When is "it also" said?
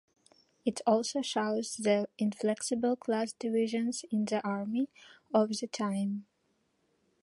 0.65-1.21